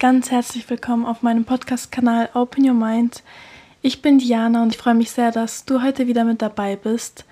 [0.00, 3.22] ganz herzlich willkommen auf meinem Podcast-Kanal Open Your Mind.
[3.82, 7.26] Ich bin Diana und ich freue mich sehr, dass du heute wieder mit dabei bist.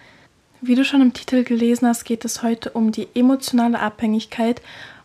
[0.61, 4.61] Wie du schon im Titel gelesen hast, geht es heute um die emotionale Abhängigkeit.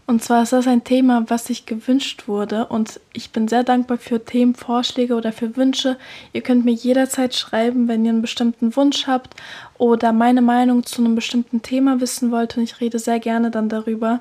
[0.05, 2.65] Und zwar ist das ein Thema, was sich gewünscht wurde.
[2.65, 5.95] Und ich bin sehr dankbar für Themenvorschläge oder für Wünsche.
[6.33, 9.37] Ihr könnt mir jederzeit schreiben, wenn ihr einen bestimmten Wunsch habt
[9.77, 12.57] oder meine Meinung zu einem bestimmten Thema wissen wollt.
[12.57, 14.19] Und ich rede sehr gerne dann darüber.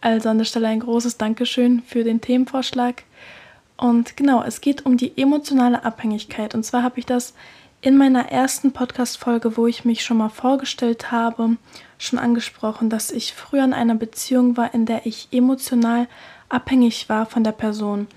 [0.00, 3.04] Also an der Stelle ein großes Dankeschön für den Themenvorschlag.
[3.76, 6.54] Und genau, es geht um die emotionale Abhängigkeit.
[6.54, 7.34] Und zwar habe ich das
[7.80, 11.56] in meiner ersten Podcast-Folge, wo ich mich schon mal vorgestellt habe,
[11.96, 16.08] schon angesprochen, dass ich früher in einer Beziehung war, in der ich emotional
[16.48, 18.08] abhängig war von der Person.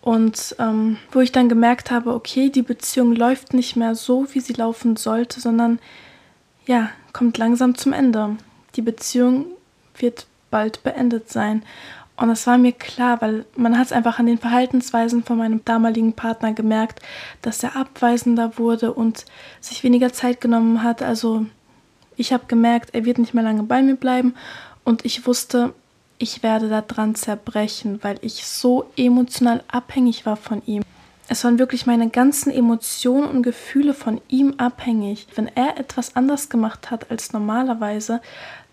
[0.00, 4.40] Und ähm, wo ich dann gemerkt habe, okay, die Beziehung läuft nicht mehr so, wie
[4.40, 5.78] sie laufen sollte, sondern
[6.66, 8.36] ja, kommt langsam zum Ende.
[8.76, 9.46] Die Beziehung
[9.96, 11.62] wird bald beendet sein.
[12.16, 15.64] Und das war mir klar, weil man hat es einfach an den Verhaltensweisen von meinem
[15.64, 17.00] damaligen Partner gemerkt,
[17.40, 19.24] dass er abweisender wurde und
[19.60, 21.02] sich weniger Zeit genommen hat.
[21.02, 21.46] Also
[22.16, 24.34] ich habe gemerkt, er wird nicht mehr lange bei mir bleiben
[24.84, 25.72] und ich wusste,
[26.18, 30.82] ich werde daran zerbrechen, weil ich so emotional abhängig war von ihm.
[31.28, 35.28] Es waren wirklich meine ganzen Emotionen und Gefühle von ihm abhängig.
[35.36, 38.20] Wenn er etwas anders gemacht hat als normalerweise,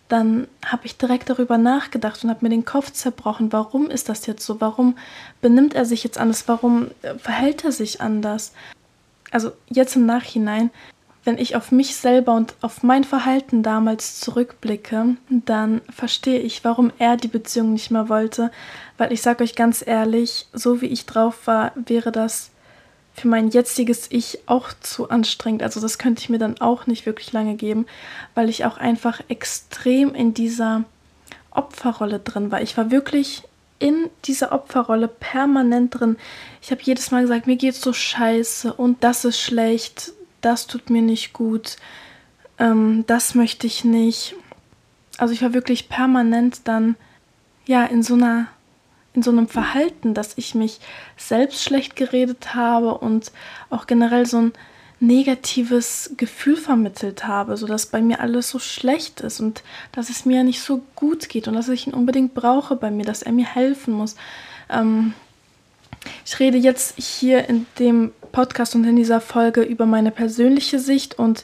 [0.08, 3.52] dann habe ich direkt darüber nachgedacht und habe mir den Kopf zerbrochen.
[3.52, 4.62] Warum ist das jetzt so?
[4.62, 4.98] Warum
[5.42, 6.48] benimmt er sich jetzt anders?
[6.48, 8.54] Warum äh, verhält er sich anders?
[9.32, 10.70] Also jetzt im Nachhinein,
[11.26, 16.94] wenn ich auf mich selber und auf mein Verhalten damals zurückblicke, dann verstehe ich, warum
[17.00, 18.50] er die Beziehung nicht mehr wollte.
[18.98, 22.52] Weil ich sage euch ganz ehrlich, so wie ich drauf war, wäre das
[23.20, 25.64] für mein jetziges Ich auch zu anstrengend.
[25.64, 27.88] Also das könnte ich mir dann auch nicht wirklich lange geben,
[28.36, 30.84] weil ich auch einfach extrem in dieser
[31.50, 32.62] Opferrolle drin war.
[32.62, 33.44] Ich war wirklich
[33.80, 36.18] in dieser Opferrolle permanent drin.
[36.62, 40.90] Ich habe jedes Mal gesagt, mir geht's so scheiße und das ist schlecht, das tut
[40.92, 41.78] mir nicht gut,
[42.60, 44.36] ähm, das möchte ich nicht.
[45.18, 46.96] Also ich war wirklich permanent dann
[47.66, 48.48] ja in so einer
[49.18, 50.80] in so einem Verhalten, dass ich mich
[51.18, 53.32] selbst schlecht geredet habe und
[53.72, 54.54] auch generell so ein
[55.00, 60.44] negatives Gefühl vermittelt habe, sodass bei mir alles so schlecht ist und dass es mir
[60.44, 63.48] nicht so gut geht und dass ich ihn unbedingt brauche bei mir, dass er mir
[63.48, 64.16] helfen muss.
[64.70, 65.16] Ähm,
[66.24, 71.18] ich rede jetzt hier in dem Podcast und in dieser Folge über meine persönliche Sicht
[71.18, 71.44] und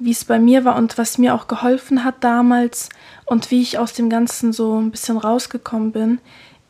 [0.00, 2.88] wie es bei mir war und was mir auch geholfen hat damals
[3.26, 6.18] und wie ich aus dem Ganzen so ein bisschen rausgekommen bin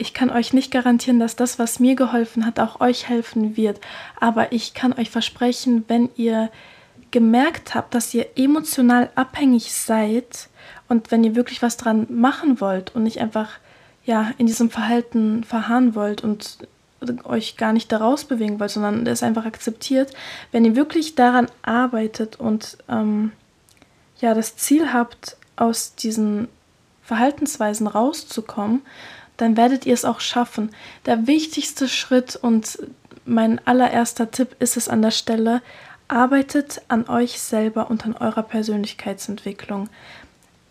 [0.02, 3.80] ich kann euch nicht garantieren, dass das, was mir geholfen hat, auch euch helfen wird.
[4.18, 6.50] Aber ich kann euch versprechen, wenn ihr
[7.12, 10.48] gemerkt habt, dass ihr emotional abhängig seid
[10.88, 13.50] und wenn ihr wirklich was dran machen wollt und nicht einfach
[14.04, 16.58] ja in diesem Verhalten verharren wollt und
[17.22, 20.12] euch gar nicht daraus bewegen wollt, sondern es einfach akzeptiert,
[20.50, 23.30] wenn ihr wirklich daran arbeitet und ähm,
[24.20, 26.48] ja das Ziel habt, aus diesen
[27.02, 28.82] Verhaltensweisen rauszukommen,
[29.42, 30.70] dann werdet ihr es auch schaffen.
[31.04, 32.78] Der wichtigste Schritt und
[33.24, 35.62] mein allererster Tipp ist es an der Stelle,
[36.06, 39.88] arbeitet an euch selber und an eurer Persönlichkeitsentwicklung.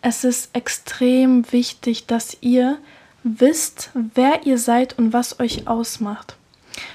[0.00, 2.78] Es ist extrem wichtig, dass ihr
[3.24, 6.36] wisst, wer ihr seid und was euch ausmacht.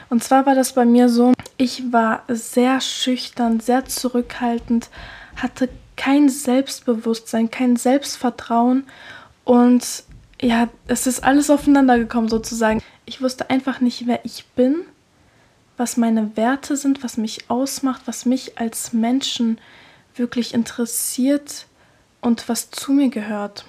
[0.09, 4.89] Und zwar war das bei mir so, ich war sehr schüchtern, sehr zurückhaltend,
[5.35, 8.87] hatte kein Selbstbewusstsein, kein Selbstvertrauen
[9.43, 10.03] und
[10.41, 12.81] ja, es ist alles aufeinander gekommen sozusagen.
[13.05, 14.83] Ich wusste einfach nicht, wer ich bin,
[15.77, 19.59] was meine Werte sind, was mich ausmacht, was mich als Menschen
[20.15, 21.67] wirklich interessiert
[22.21, 23.65] und was zu mir gehört.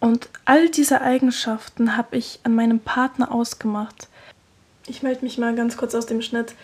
[0.00, 4.08] Und all diese Eigenschaften habe ich an meinem Partner ausgemacht.
[4.86, 6.54] Ich melde mich mal ganz kurz aus dem Schnitt,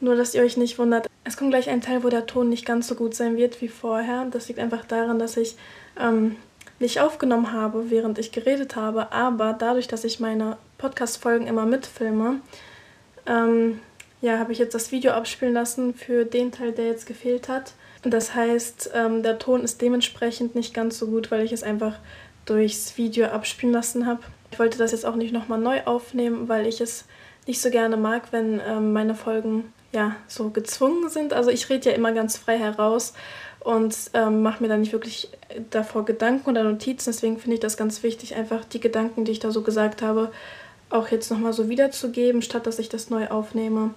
[0.00, 1.08] nur dass ihr euch nicht wundert.
[1.24, 3.68] Es kommt gleich ein Teil, wo der Ton nicht ganz so gut sein wird wie
[3.68, 4.26] vorher.
[4.30, 5.56] Das liegt einfach daran, dass ich
[5.98, 6.36] ähm,
[6.78, 12.40] nicht aufgenommen habe, während ich geredet habe, aber dadurch, dass ich meine Podcast-Folgen immer mitfilme,
[13.26, 13.80] ähm,
[14.20, 17.74] ja, habe ich jetzt das Video abspielen lassen für den Teil, der jetzt gefehlt hat.
[18.02, 21.98] Das heißt, ähm, der Ton ist dementsprechend nicht ganz so gut, weil ich es einfach
[22.44, 24.20] durchs Video abspielen lassen habe.
[24.50, 27.04] Ich wollte das jetzt auch nicht nochmal neu aufnehmen, weil ich es
[27.46, 31.32] nicht so gerne mag, wenn ähm, meine Folgen ja so gezwungen sind.
[31.32, 33.14] Also ich rede ja immer ganz frei heraus
[33.64, 35.30] und ähm, mache mir da nicht wirklich
[35.70, 37.10] davor Gedanken oder Notizen.
[37.10, 40.30] Deswegen finde ich das ganz wichtig, einfach die Gedanken, die ich da so gesagt habe,
[40.90, 43.94] auch jetzt nochmal so wiederzugeben, statt dass ich das neu aufnehme.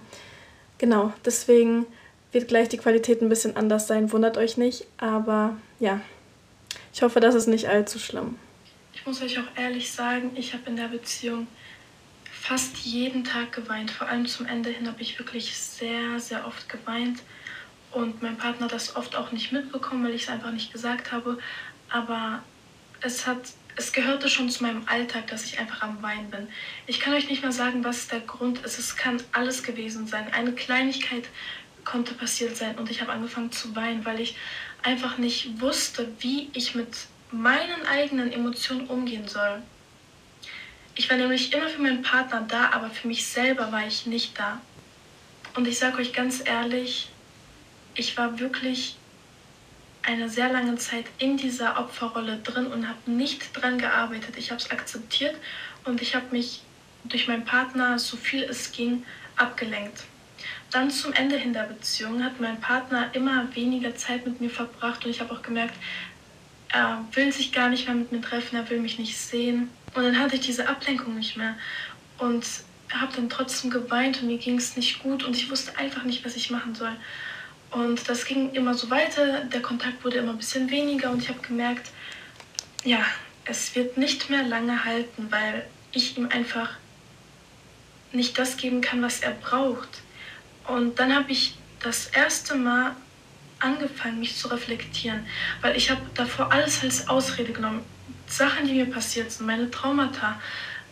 [0.78, 1.86] Genau, deswegen
[2.32, 4.86] wird gleich die Qualität ein bisschen anders sein, wundert euch nicht.
[4.96, 6.00] Aber ja,
[6.94, 8.36] ich hoffe, das ist nicht allzu schlimm.
[8.94, 11.46] Ich muss euch auch ehrlich sagen, ich habe in der Beziehung
[12.30, 13.90] fast jeden Tag geweint.
[13.90, 17.20] Vor allem zum Ende hin habe ich wirklich sehr, sehr oft geweint.
[17.92, 21.38] Und mein Partner das oft auch nicht mitbekommen, weil ich es einfach nicht gesagt habe.
[21.88, 22.42] Aber
[23.00, 23.38] es hat,
[23.76, 26.48] es gehörte schon zu meinem Alltag, dass ich einfach am Weinen bin.
[26.86, 28.78] Ich kann euch nicht mal sagen, was der Grund ist.
[28.78, 30.32] Es kann alles gewesen sein.
[30.32, 31.24] Eine Kleinigkeit
[31.84, 34.36] konnte passiert sein und ich habe angefangen zu weinen, weil ich
[34.82, 39.62] einfach nicht wusste, wie ich mit meinen eigenen Emotionen umgehen soll.
[40.94, 44.38] Ich war nämlich immer für meinen Partner da, aber für mich selber war ich nicht
[44.38, 44.60] da.
[45.54, 47.08] Und ich sage euch ganz ehrlich,
[47.98, 48.96] ich war wirklich
[50.02, 54.36] eine sehr lange Zeit in dieser Opferrolle drin und habe nicht dran gearbeitet.
[54.38, 55.34] Ich habe es akzeptiert
[55.84, 56.62] und ich habe mich
[57.04, 59.04] durch meinen Partner, so viel es ging,
[59.36, 60.04] abgelenkt.
[60.70, 65.04] Dann zum Ende hin der Beziehung hat mein Partner immer weniger Zeit mit mir verbracht
[65.04, 65.74] und ich habe auch gemerkt,
[66.68, 69.70] er will sich gar nicht mehr mit mir treffen, er will mich nicht sehen.
[69.94, 71.56] Und dann hatte ich diese Ablenkung nicht mehr
[72.18, 72.44] und
[72.92, 76.24] habe dann trotzdem geweint und mir ging es nicht gut und ich wusste einfach nicht,
[76.24, 76.92] was ich machen soll.
[77.70, 81.28] Und das ging immer so weiter, der Kontakt wurde immer ein bisschen weniger und ich
[81.28, 81.90] habe gemerkt,
[82.84, 83.04] ja,
[83.44, 86.70] es wird nicht mehr lange halten, weil ich ihm einfach
[88.12, 89.88] nicht das geben kann, was er braucht.
[90.66, 92.94] Und dann habe ich das erste Mal
[93.58, 95.26] angefangen, mich zu reflektieren,
[95.60, 97.82] weil ich habe davor alles als Ausrede genommen.
[98.26, 100.40] Sachen, die mir passiert sind, meine Traumata,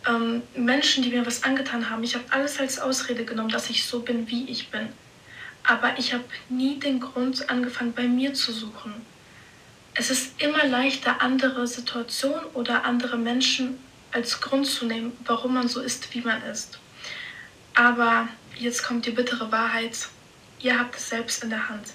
[0.07, 2.03] ähm, Menschen, die mir was angetan haben.
[2.03, 4.89] Ich habe alles als Ausrede genommen, dass ich so bin, wie ich bin.
[5.63, 8.93] Aber ich habe nie den Grund angefangen, bei mir zu suchen.
[9.93, 13.77] Es ist immer leichter, andere Situationen oder andere Menschen
[14.11, 16.79] als Grund zu nehmen, warum man so ist, wie man ist.
[17.73, 18.27] Aber
[18.57, 20.07] jetzt kommt die bittere Wahrheit.
[20.59, 21.93] Ihr habt es selbst in der Hand.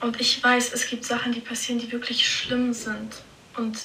[0.00, 3.22] Und ich weiß, es gibt Sachen, die passieren, die wirklich schlimm sind.
[3.56, 3.78] Und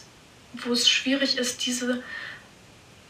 [0.53, 2.03] wo es schwierig ist, diese,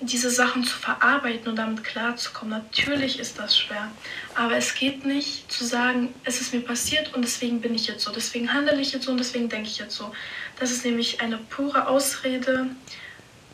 [0.06, 2.62] diese Sachen zu verarbeiten und damit klarzukommen.
[2.64, 3.92] Natürlich ist das schwer.
[4.36, 8.04] Aber es geht nicht zu sagen, es ist mir passiert und deswegen bin ich jetzt
[8.04, 8.12] so.
[8.12, 10.12] Deswegen handle ich jetzt so und deswegen denke ich jetzt so.
[10.60, 12.68] Das ist nämlich eine pure Ausrede,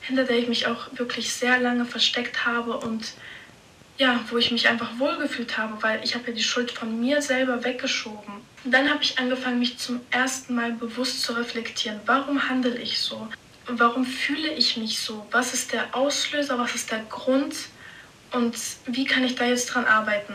[0.01, 3.13] hinter der ich mich auch wirklich sehr lange versteckt habe und
[3.98, 7.22] ja, wo ich mich einfach wohlgefühlt habe, weil ich habe ja die Schuld von mir
[7.22, 8.36] selber weggeschoben.
[8.63, 12.00] Und dann habe ich angefangen, mich zum ersten Mal bewusst zu reflektieren.
[12.06, 13.28] Warum handle ich so?
[13.71, 15.27] Warum fühle ich mich so?
[15.31, 16.57] Was ist der Auslöser?
[16.57, 17.56] Was ist der Grund?
[18.31, 18.56] Und
[18.86, 20.33] wie kann ich da jetzt dran arbeiten?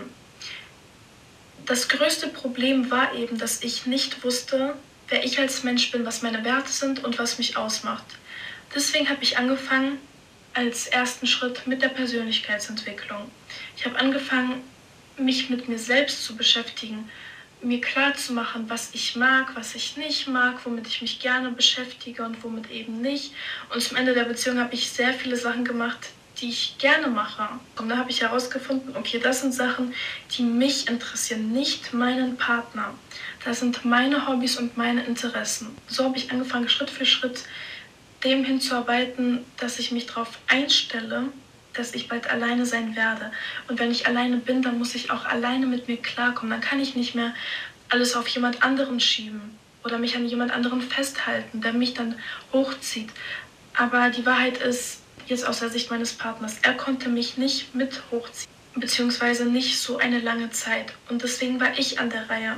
[1.67, 4.75] Das größte Problem war eben, dass ich nicht wusste,
[5.09, 8.05] wer ich als Mensch bin, was meine Werte sind und was mich ausmacht.
[8.75, 9.99] Deswegen habe ich angefangen,
[10.53, 13.31] als ersten Schritt mit der Persönlichkeitsentwicklung.
[13.77, 14.63] Ich habe angefangen,
[15.17, 17.09] mich mit mir selbst zu beschäftigen,
[17.65, 21.51] mir klar zu machen, was ich mag, was ich nicht mag, womit ich mich gerne
[21.51, 23.33] beschäftige und womit eben nicht.
[23.73, 27.49] Und zum Ende der Beziehung habe ich sehr viele Sachen gemacht, die ich gerne mache.
[27.79, 29.95] Und da habe ich herausgefunden, okay, das sind Sachen,
[30.37, 32.95] die mich interessieren, nicht meinen Partner.
[33.45, 35.77] Das sind meine Hobbys und meine Interessen.
[35.87, 37.45] So habe ich angefangen, Schritt für Schritt
[38.25, 41.29] dem hinzuarbeiten, dass ich mich darauf einstelle,
[41.75, 43.31] dass ich bald alleine sein werde.
[43.69, 46.51] Und wenn ich alleine bin, dann muss ich auch alleine mit mir klarkommen.
[46.51, 47.35] Dann kann ich nicht mehr
[47.89, 52.17] alles auf jemand anderen schieben oder mich an jemand anderen festhalten, der mich dann
[52.53, 53.11] hochzieht.
[53.77, 58.03] Aber die Wahrheit ist, jetzt aus der Sicht meines Partners, er konnte mich nicht mit
[58.11, 60.93] hochziehen, beziehungsweise nicht so eine lange Zeit.
[61.09, 62.57] Und deswegen war ich an der Reihe.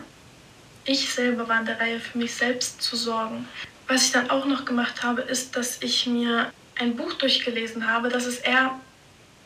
[0.85, 3.49] Ich selber war an der Reihe, für mich selbst zu sorgen.
[3.88, 8.09] Was ich dann auch noch gemacht habe, ist, dass ich mir ein Buch durchgelesen habe.
[8.09, 8.79] Das ist eher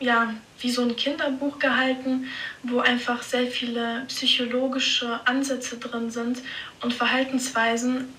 [0.01, 2.27] ja, wie so ein Kinderbuch gehalten,
[2.63, 6.39] wo einfach sehr viele psychologische Ansätze drin sind
[6.81, 8.13] und Verhaltensweisen.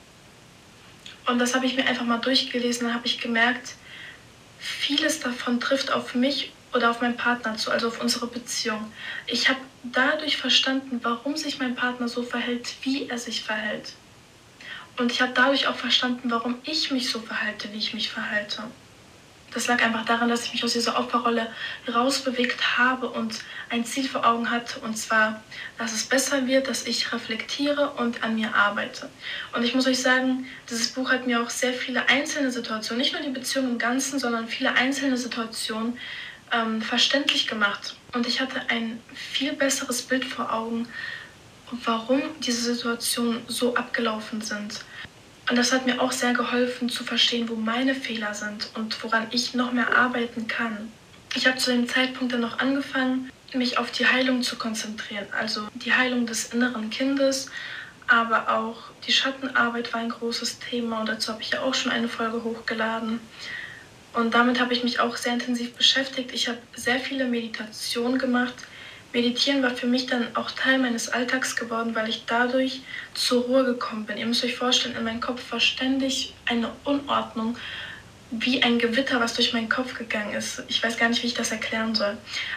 [1.26, 3.74] Und das habe ich mir einfach mal durchgelesen und habe ich gemerkt,
[4.58, 8.92] vieles davon trifft auf mich oder auf meinen Partner zu, also auf unsere Beziehung.
[9.26, 13.92] Ich habe dadurch verstanden, warum sich mein Partner so verhält, wie er sich verhält.
[14.98, 18.62] Und ich habe dadurch auch verstanden, warum ich mich so verhalte, wie ich mich verhalte.
[19.54, 21.46] Das lag einfach daran, dass ich mich aus dieser Opferrolle
[21.92, 25.42] rausbewegt habe und ein Ziel vor Augen hatte, und zwar,
[25.78, 29.08] dass es besser wird, dass ich reflektiere und an mir arbeite.
[29.54, 33.12] Und ich muss euch sagen, dieses Buch hat mir auch sehr viele einzelne Situationen, nicht
[33.12, 35.98] nur die Beziehung im Ganzen, sondern viele einzelne Situationen
[36.52, 37.96] ähm, verständlich gemacht.
[38.12, 40.86] Und ich hatte ein viel besseres Bild vor Augen,
[41.84, 44.80] warum diese Situationen so abgelaufen sind.
[45.48, 49.26] Und das hat mir auch sehr geholfen zu verstehen, wo meine Fehler sind und woran
[49.30, 50.92] ich noch mehr arbeiten kann.
[51.34, 55.68] Ich habe zu dem Zeitpunkt dann noch angefangen, mich auf die Heilung zu konzentrieren, also
[55.74, 57.50] die Heilung des inneren Kindes,
[58.06, 61.92] aber auch die Schattenarbeit war ein großes Thema und dazu habe ich ja auch schon
[61.92, 63.20] eine Folge hochgeladen.
[64.12, 66.32] Und damit habe ich mich auch sehr intensiv beschäftigt.
[66.32, 68.54] Ich habe sehr viele Meditationen gemacht.
[69.12, 72.80] Meditieren war für mich dann auch Teil meines Alltags geworden, weil ich dadurch
[73.12, 74.16] zur Ruhe gekommen bin.
[74.16, 77.56] Ihr müsst euch vorstellen, in meinem Kopf war ständig eine Unordnung,
[78.30, 80.62] wie ein Gewitter, was durch meinen Kopf gegangen ist.
[80.68, 82.16] Ich weiß gar nicht, wie ich das erklären soll.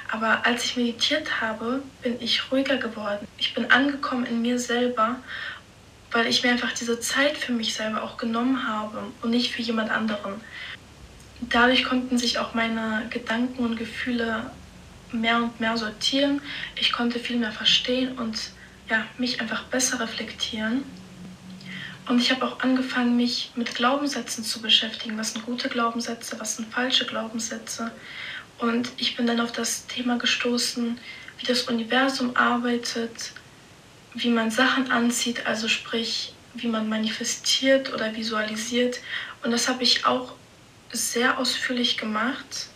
[0.10, 3.28] Aber als ich meditiert habe, bin ich ruhiger geworden.
[3.38, 5.18] Ich bin angekommen in mir selber,
[6.12, 9.62] weil ich mir einfach diese Zeit für mich selber auch genommen habe und nicht für
[9.62, 10.36] jemand anderen.
[11.42, 14.50] Dadurch konnten sich auch meine Gedanken und Gefühle
[15.12, 16.42] mehr und mehr sortieren.
[16.80, 18.52] Ich konnte viel mehr verstehen und
[18.90, 20.84] ja, mich einfach besser reflektieren.
[22.08, 25.18] Und ich habe auch angefangen, mich mit Glaubenssätzen zu beschäftigen.
[25.18, 27.92] Was sind gute Glaubenssätze, was sind falsche Glaubenssätze?
[28.60, 31.00] Und ich bin dann auf das Thema gestoßen,
[31.40, 33.32] wie das Universum arbeitet,
[34.14, 39.00] wie man Sachen anzieht, also sprich, wie man manifestiert oder visualisiert.
[39.44, 40.34] Und das habe ich auch
[40.92, 42.70] sehr ausführlich gemacht.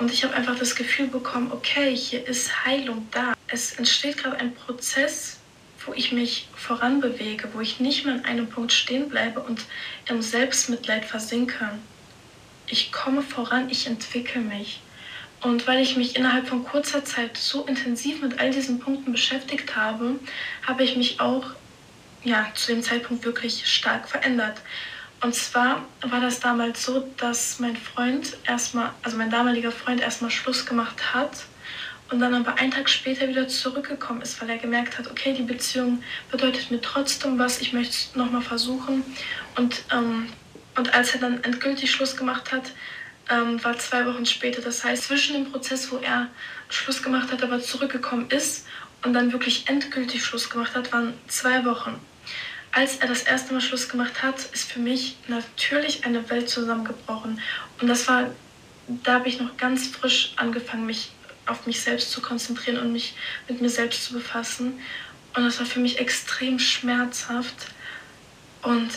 [0.00, 3.34] Und ich habe einfach das Gefühl bekommen, okay, hier ist Heilung da.
[3.48, 5.40] Es entsteht gerade ein Prozess,
[5.84, 9.60] wo ich mich voranbewege, wo ich nicht mehr an einem Punkt stehen bleibe und
[10.08, 11.78] im Selbstmitleid versinke.
[12.66, 14.80] Ich komme voran, ich entwickle mich.
[15.42, 19.76] Und weil ich mich innerhalb von kurzer Zeit so intensiv mit all diesen Punkten beschäftigt
[19.76, 20.18] habe,
[20.66, 21.44] habe ich mich auch
[22.24, 24.62] ja, zu dem Zeitpunkt wirklich stark verändert.
[25.22, 30.30] Und zwar war das damals so, dass mein Freund erstmal, also mein damaliger Freund erstmal
[30.30, 31.44] Schluss gemacht hat
[32.10, 35.42] und dann aber einen Tag später wieder zurückgekommen ist, weil er gemerkt hat, okay, die
[35.42, 39.04] Beziehung bedeutet mir trotzdem was, ich möchte es nochmal versuchen.
[39.56, 40.32] Und, ähm,
[40.76, 42.72] und als er dann endgültig Schluss gemacht hat,
[43.28, 44.62] ähm, war zwei Wochen später.
[44.62, 46.28] Das heißt, zwischen dem Prozess, wo er
[46.70, 48.66] Schluss gemacht hat, aber zurückgekommen ist
[49.04, 52.00] und dann wirklich endgültig Schluss gemacht hat, waren zwei Wochen.
[52.72, 57.40] Als er das erste Mal Schluss gemacht hat, ist für mich natürlich eine Welt zusammengebrochen.
[57.80, 58.30] Und das war,
[59.02, 61.10] da habe ich noch ganz frisch angefangen, mich
[61.46, 63.14] auf mich selbst zu konzentrieren und mich
[63.48, 64.78] mit mir selbst zu befassen.
[65.34, 67.66] Und das war für mich extrem schmerzhaft.
[68.62, 68.88] Und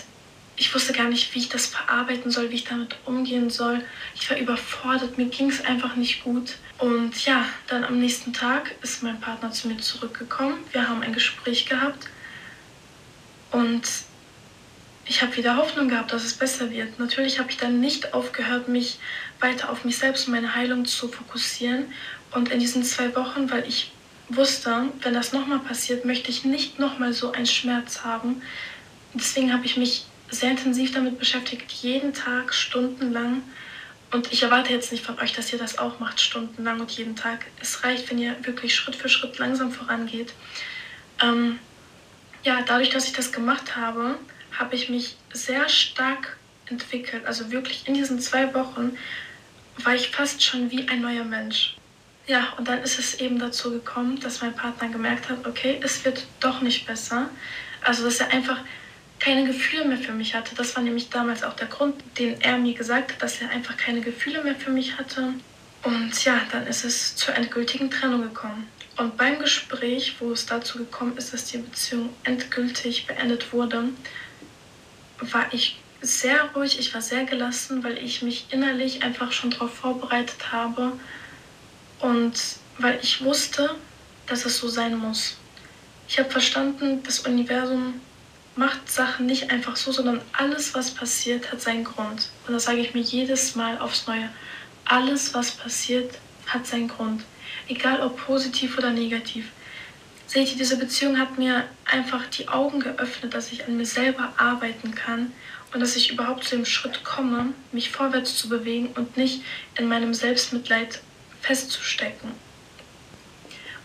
[0.56, 3.84] ich wusste gar nicht, wie ich das verarbeiten soll, wie ich damit umgehen soll.
[4.14, 6.58] Ich war überfordert, mir ging es einfach nicht gut.
[6.78, 10.58] Und ja, dann am nächsten Tag ist mein Partner zu mir zurückgekommen.
[10.72, 12.08] Wir haben ein Gespräch gehabt
[13.54, 13.88] und
[15.06, 16.98] ich habe wieder Hoffnung gehabt, dass es besser wird.
[17.00, 19.00] Natürlich habe ich dann nicht aufgehört, mich
[19.40, 21.86] weiter auf mich selbst und meine Heilung zu fokussieren.
[22.32, 23.92] Und in diesen zwei Wochen, weil ich
[24.30, 28.42] wusste, wenn das nochmal passiert, möchte ich nicht nochmal so einen Schmerz haben.
[29.14, 33.44] Deswegen habe ich mich sehr intensiv damit beschäftigt, jeden Tag stundenlang.
[34.12, 37.16] Und ich erwarte jetzt nicht von euch, dass ihr das auch macht, stundenlang und jeden
[37.16, 37.46] Tag.
[37.60, 40.34] Es reicht, wenn ihr wirklich Schritt für Schritt langsam vorangeht.
[41.22, 41.60] Ähm,
[42.44, 44.20] ja, dadurch, dass ich das gemacht habe,
[44.58, 46.38] habe ich mich sehr stark
[46.70, 47.26] entwickelt.
[47.26, 48.98] Also wirklich in diesen zwei Wochen
[49.78, 51.76] war ich fast schon wie ein neuer Mensch.
[52.26, 56.06] Ja, und dann ist es eben dazu gekommen, dass mein Partner gemerkt hat, okay, es
[56.06, 57.30] wird doch nicht besser.
[57.82, 58.60] Also, dass er einfach
[59.20, 60.56] keine Gefühle mehr für mich hatte.
[60.56, 63.76] Das war nämlich damals auch der Grund, den er mir gesagt hat, dass er einfach
[63.76, 65.34] keine Gefühle mehr für mich hatte.
[65.84, 68.68] Und ja, dann ist es zur endgültigen Trennung gekommen.
[68.96, 73.90] Und beim Gespräch, wo es dazu gekommen ist, dass die Beziehung endgültig beendet wurde,
[75.20, 79.74] war ich sehr ruhig, ich war sehr gelassen, weil ich mich innerlich einfach schon darauf
[79.74, 80.94] vorbereitet habe
[82.00, 82.34] und
[82.78, 83.76] weil ich wusste,
[84.28, 85.38] dass es so sein muss.
[86.08, 88.02] Ich habe verstanden, das Universum
[88.56, 92.30] macht Sachen nicht einfach so, sondern alles, was passiert, hat seinen Grund.
[92.46, 94.30] Und das sage ich mir jedes Mal aufs Neue.
[94.86, 96.16] Alles, was passiert,
[96.48, 97.24] hat seinen Grund.
[97.68, 99.50] Egal ob positiv oder negativ.
[100.28, 104.34] Seht ihr, diese Beziehung hat mir einfach die Augen geöffnet, dass ich an mir selber
[104.38, 105.32] arbeiten kann
[105.74, 109.44] und dass ich überhaupt zu dem Schritt komme, mich vorwärts zu bewegen und nicht
[109.78, 111.02] in meinem Selbstmitleid
[111.42, 112.32] festzustecken.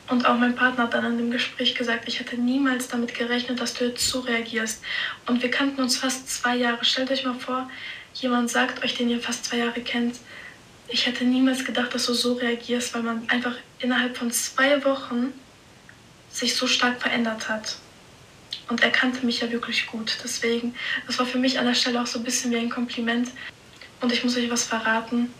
[0.08, 3.60] Und auch mein Partner hat dann in dem Gespräch gesagt, ich hätte niemals damit gerechnet,
[3.60, 4.82] dass du jetzt so reagierst.
[5.26, 6.82] Und wir kannten uns fast zwei Jahre.
[6.84, 7.68] Stellt euch mal vor,
[8.14, 10.16] jemand sagt euch, den ihr fast zwei Jahre kennt,
[10.88, 15.33] ich hätte niemals gedacht, dass du so reagierst, weil man einfach innerhalb von zwei Wochen
[16.30, 17.76] sich so stark verändert hat.
[18.68, 20.18] Und er kannte mich ja wirklich gut.
[20.23, 20.75] Deswegen,
[21.07, 23.30] das war für mich an der Stelle auch so ein bisschen wie ein Kompliment.
[24.00, 25.33] Und ich muss euch was verraten.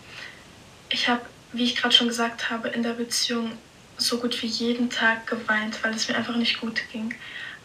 [0.89, 1.21] Ich habe,
[1.53, 3.51] wie ich gerade schon gesagt habe, in der Beziehung
[3.97, 7.13] so gut wie jeden Tag geweint, weil es mir einfach nicht gut ging.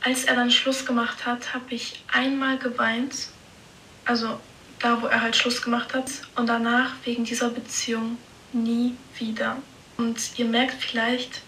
[0.03, 3.29] Als er dann Schluss gemacht hat, habe ich einmal geweint,
[4.05, 4.39] also
[4.85, 8.19] da, wo er halt Schluss gemacht hat, und danach wegen dieser Beziehung
[8.53, 9.57] nie wieder.
[9.97, 11.41] Und ihr merkt vielleicht,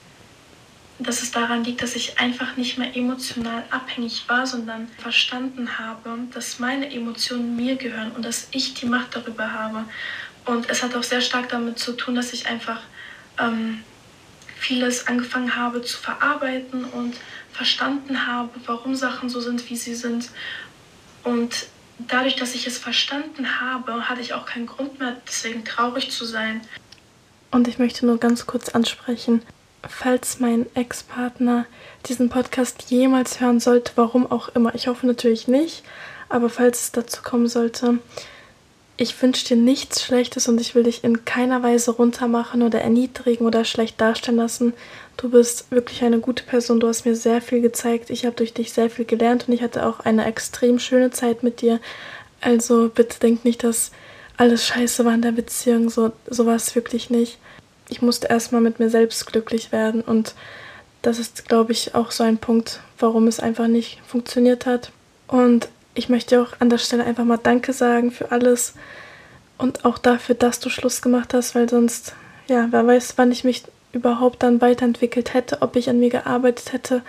[0.99, 6.19] dass es daran liegt, dass ich einfach nicht mehr emotional abhängig war, sondern verstanden habe,
[6.33, 9.85] dass meine Emotionen mir gehören und dass ich die Macht darüber habe.
[10.47, 12.81] Und es hat auch sehr stark damit zu tun, dass ich einfach
[13.39, 13.83] ähm,
[14.59, 17.15] vieles angefangen habe zu verarbeiten und
[17.53, 20.31] verstanden habe, warum Sachen so sind, wie sie sind.
[21.25, 21.67] Und
[21.99, 26.25] dadurch, dass ich es verstanden habe, hatte ich auch keinen Grund mehr, deswegen traurig zu
[26.25, 26.61] sein.
[27.51, 29.43] Und ich möchte nur ganz kurz ansprechen,
[29.89, 31.67] falls mein Ex-Partner
[32.07, 34.75] diesen Podcast jemals hören sollte, warum auch immer.
[34.75, 35.85] Ich hoffe natürlich nicht,
[36.29, 37.99] aber falls es dazu kommen sollte,
[38.99, 43.47] ich wünsche dir nichts Schlechtes und ich will dich in keiner Weise runtermachen oder erniedrigen
[43.47, 44.73] oder schlecht darstellen lassen.
[45.19, 46.81] Du bist wirklich eine gute Person.
[46.81, 48.09] Du hast mir sehr viel gezeigt.
[48.09, 51.43] Ich habe durch dich sehr viel gelernt und ich hatte auch eine extrem schöne Zeit
[51.43, 51.79] mit dir.
[52.41, 53.91] Also bitte denk nicht, dass
[54.39, 55.91] alles scheiße war in der Beziehung.
[55.91, 57.39] So, so war es wirklich nicht.
[57.91, 60.35] Ich musste erstmal mit mir selbst glücklich werden und
[61.03, 64.91] das ist, glaube ich, auch so ein Punkt, warum es einfach nicht funktioniert hat.
[65.29, 68.75] Und ich möchte auch an der Stelle einfach mal Danke sagen für alles
[69.59, 72.15] und auch dafür, dass du Schluss gemacht hast, weil sonst,
[72.47, 76.73] ja, wer weiß, wann ich mich überhaupt dann weiterentwickelt hätte, ob ich an mir gearbeitet
[76.73, 77.03] hätte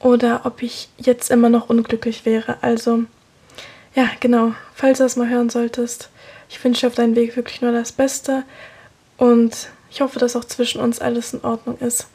[0.00, 2.56] oder ob ich jetzt immer noch unglücklich wäre.
[2.62, 3.04] Also,
[3.94, 6.10] ja, genau, falls du das mal hören solltest,
[6.48, 8.42] ich wünsche auf deinem Weg wirklich nur das Beste
[9.16, 12.08] und ich hoffe, dass auch zwischen uns alles in Ordnung ist.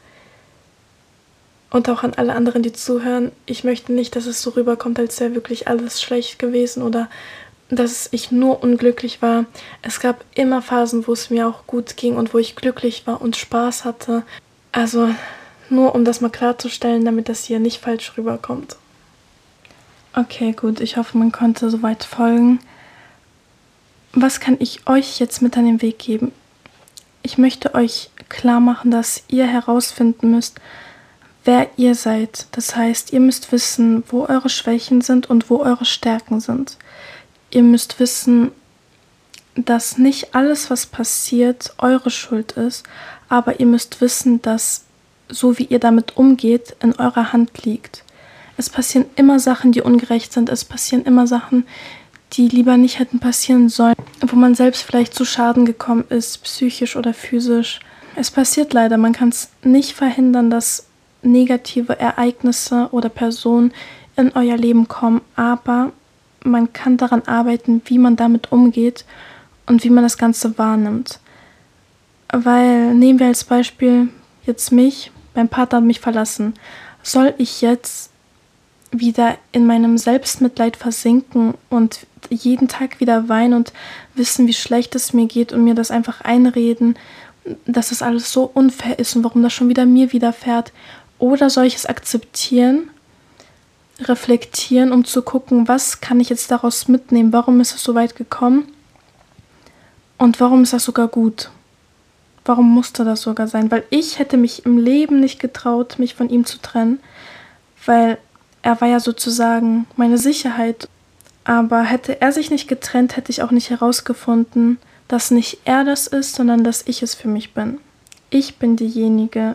[1.72, 5.18] Und auch an alle anderen, die zuhören, ich möchte nicht, dass es so rüberkommt, als
[5.20, 7.08] wäre wirklich alles schlecht gewesen oder
[7.70, 9.46] dass ich nur unglücklich war.
[9.80, 13.22] Es gab immer Phasen, wo es mir auch gut ging und wo ich glücklich war
[13.22, 14.22] und Spaß hatte.
[14.70, 15.08] Also
[15.70, 18.76] nur um das mal klarzustellen, damit das hier nicht falsch rüberkommt.
[20.14, 22.60] Okay, gut, ich hoffe, man konnte soweit folgen.
[24.12, 26.32] Was kann ich euch jetzt mit an den Weg geben?
[27.22, 30.60] Ich möchte euch klar machen, dass ihr herausfinden müsst,
[31.44, 32.46] wer ihr seid.
[32.52, 36.76] Das heißt, ihr müsst wissen, wo eure Schwächen sind und wo eure Stärken sind.
[37.50, 38.52] Ihr müsst wissen,
[39.54, 42.84] dass nicht alles, was passiert, eure Schuld ist,
[43.28, 44.84] aber ihr müsst wissen, dass
[45.28, 48.04] so wie ihr damit umgeht, in eurer Hand liegt.
[48.56, 50.48] Es passieren immer Sachen, die ungerecht sind.
[50.50, 51.66] Es passieren immer Sachen,
[52.34, 56.96] die lieber nicht hätten passieren sollen, wo man selbst vielleicht zu Schaden gekommen ist, psychisch
[56.96, 57.80] oder physisch.
[58.14, 60.86] Es passiert leider, man kann es nicht verhindern, dass
[61.22, 63.72] negative Ereignisse oder Personen
[64.16, 65.92] in euer Leben kommen, aber
[66.44, 69.04] man kann daran arbeiten, wie man damit umgeht
[69.66, 71.20] und wie man das Ganze wahrnimmt.
[72.32, 74.08] Weil nehmen wir als Beispiel
[74.44, 76.54] jetzt mich, mein Partner hat mich verlassen.
[77.02, 78.10] Soll ich jetzt
[78.90, 83.72] wieder in meinem Selbstmitleid versinken und jeden Tag wieder weinen und
[84.14, 86.96] wissen, wie schlecht es mir geht und mir das einfach einreden,
[87.66, 90.72] dass das alles so unfair ist und warum das schon wieder mir widerfährt
[91.22, 92.90] oder soll ich es akzeptieren,
[94.00, 97.32] reflektieren, um zu gucken, was kann ich jetzt daraus mitnehmen?
[97.32, 98.64] Warum ist es so weit gekommen?
[100.18, 101.50] Und warum ist das sogar gut?
[102.44, 103.70] Warum musste das sogar sein?
[103.70, 106.98] Weil ich hätte mich im Leben nicht getraut, mich von ihm zu trennen,
[107.86, 108.18] weil
[108.62, 110.88] er war ja sozusagen meine Sicherheit.
[111.44, 116.08] Aber hätte er sich nicht getrennt, hätte ich auch nicht herausgefunden, dass nicht er das
[116.08, 117.78] ist, sondern dass ich es für mich bin.
[118.28, 119.54] Ich bin diejenige,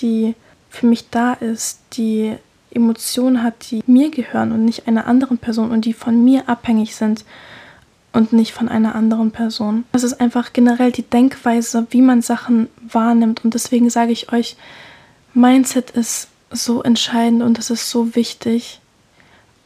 [0.00, 0.34] die
[0.74, 2.36] für mich da ist, die
[2.72, 6.96] Emotionen hat, die mir gehören und nicht einer anderen Person und die von mir abhängig
[6.96, 7.24] sind
[8.12, 9.84] und nicht von einer anderen Person.
[9.92, 14.56] Das ist einfach generell die Denkweise, wie man Sachen wahrnimmt und deswegen sage ich euch,
[15.32, 18.80] Mindset ist so entscheidend und es ist so wichtig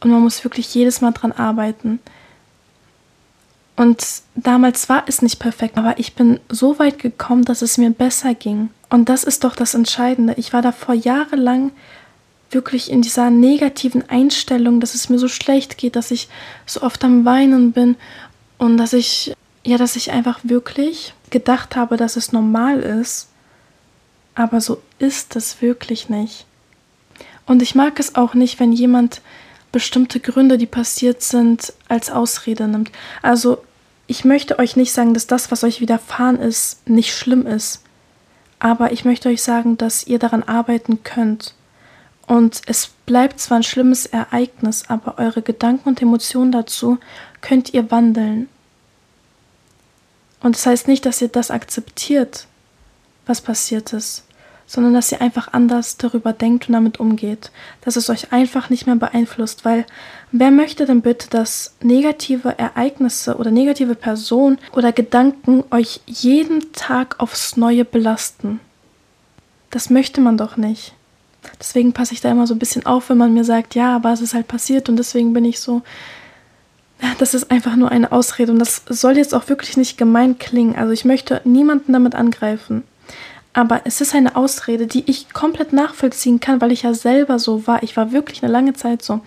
[0.01, 1.99] und man muss wirklich jedes Mal dran arbeiten.
[3.75, 4.03] Und
[4.35, 8.33] damals war es nicht perfekt, aber ich bin so weit gekommen, dass es mir besser
[8.33, 8.69] ging.
[8.89, 10.33] Und das ist doch das Entscheidende.
[10.37, 11.71] Ich war davor jahrelang
[12.51, 16.27] wirklich in dieser negativen Einstellung, dass es mir so schlecht geht, dass ich
[16.65, 17.95] so oft am Weinen bin
[18.57, 23.27] und dass ich, ja, dass ich einfach wirklich gedacht habe, dass es normal ist.
[24.33, 26.45] Aber so ist es wirklich nicht.
[27.45, 29.21] Und ich mag es auch nicht, wenn jemand
[29.71, 32.91] bestimmte Gründe, die passiert sind, als Ausrede nimmt.
[33.21, 33.63] Also
[34.07, 37.83] ich möchte euch nicht sagen, dass das, was euch widerfahren ist, nicht schlimm ist.
[38.59, 41.53] Aber ich möchte euch sagen, dass ihr daran arbeiten könnt.
[42.27, 46.99] Und es bleibt zwar ein schlimmes Ereignis, aber eure Gedanken und Emotionen dazu
[47.41, 48.49] könnt ihr wandeln.
[50.41, 52.47] Und das heißt nicht, dass ihr das akzeptiert,
[53.25, 54.23] was passiert ist
[54.69, 57.49] sondern dass ihr einfach anders darüber denkt und damit umgeht,
[57.81, 59.83] dass es euch einfach nicht mehr beeinflusst, weil
[60.31, 67.19] wer möchte denn bitte, dass negative Ereignisse oder negative Personen oder Gedanken euch jeden Tag
[67.19, 68.59] aufs Neue belasten?
[69.71, 70.93] Das möchte man doch nicht.
[71.59, 74.13] Deswegen passe ich da immer so ein bisschen auf, wenn man mir sagt, ja, aber
[74.13, 75.81] es ist halt passiert und deswegen bin ich so.
[77.17, 80.75] das ist einfach nur eine Ausrede und das soll jetzt auch wirklich nicht gemein klingen.
[80.75, 82.83] Also ich möchte niemanden damit angreifen.
[83.53, 87.65] Aber es ist eine Ausrede, die ich komplett nachvollziehen kann, weil ich ja selber so
[87.67, 87.83] war.
[87.83, 89.21] Ich war wirklich eine lange Zeit so.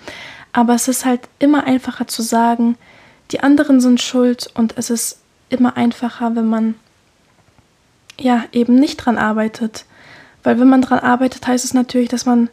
[0.52, 2.76] Aber es ist halt immer einfacher zu sagen,
[3.30, 6.74] die anderen sind schuld und es ist immer einfacher, wenn man
[8.20, 9.86] ja eben nicht dran arbeitet.
[10.42, 12.48] Weil wenn man dran arbeitet, heißt es natürlich, dass man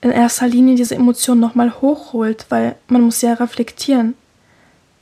[0.00, 4.14] in erster Linie diese Emotionen nochmal hochholt, weil man muss ja reflektieren,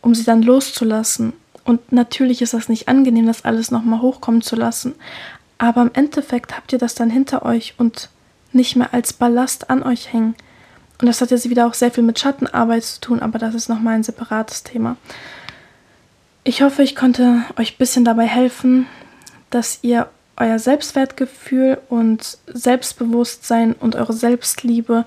[0.00, 1.32] um sie dann loszulassen.
[1.64, 4.94] Und natürlich ist das nicht angenehm, das alles nochmal hochkommen zu lassen.
[5.58, 8.10] Aber im Endeffekt habt ihr das dann hinter euch und
[8.52, 10.34] nicht mehr als Ballast an euch hängen.
[11.00, 13.68] Und das hat jetzt wieder auch sehr viel mit Schattenarbeit zu tun, aber das ist
[13.68, 14.96] nochmal ein separates Thema.
[16.44, 18.86] Ich hoffe, ich konnte euch ein bisschen dabei helfen,
[19.50, 25.04] dass ihr euer Selbstwertgefühl und Selbstbewusstsein und eure Selbstliebe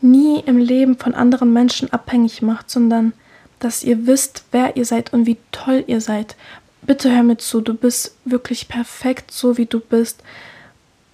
[0.00, 3.12] nie im Leben von anderen Menschen abhängig macht, sondern
[3.58, 6.34] dass ihr wisst, wer ihr seid und wie toll ihr seid.
[6.82, 10.22] Bitte hör mir zu, du bist wirklich perfekt, so wie du bist.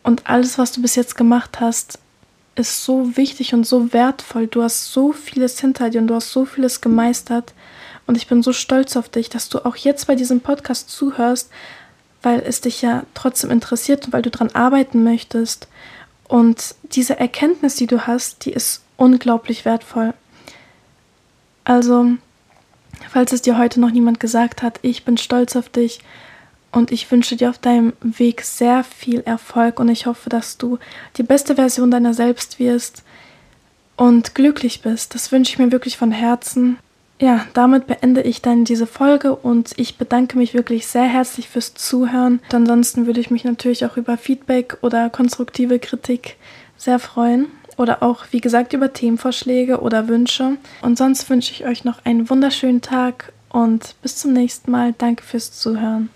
[0.02, 1.98] Und alles, was du bis jetzt gemacht hast,
[2.55, 4.46] ist so wichtig und so wertvoll.
[4.46, 7.52] Du hast so vieles hinter dir und du hast so vieles gemeistert.
[8.07, 11.50] Und ich bin so stolz auf dich, dass du auch jetzt bei diesem Podcast zuhörst,
[12.22, 15.68] weil es dich ja trotzdem interessiert und weil du daran arbeiten möchtest.
[16.29, 20.14] Und diese Erkenntnis, die du hast, die ist unglaublich wertvoll.
[21.64, 22.12] Also,
[23.11, 26.00] falls es dir heute noch niemand gesagt hat, ich bin stolz auf dich
[26.72, 30.78] und ich wünsche dir auf deinem Weg sehr viel Erfolg und ich hoffe, dass du
[31.16, 33.02] die beste Version deiner selbst wirst
[33.96, 35.14] und glücklich bist.
[35.14, 36.78] Das wünsche ich mir wirklich von Herzen.
[37.18, 41.72] Ja, damit beende ich dann diese Folge und ich bedanke mich wirklich sehr herzlich fürs
[41.72, 42.40] Zuhören.
[42.50, 46.37] Und ansonsten würde ich mich natürlich auch über Feedback oder konstruktive Kritik
[46.76, 47.46] sehr freuen.
[47.76, 50.56] Oder auch, wie gesagt, über Themenvorschläge oder Wünsche.
[50.82, 54.94] Und sonst wünsche ich euch noch einen wunderschönen Tag und bis zum nächsten Mal.
[54.96, 56.10] Danke fürs Zuhören.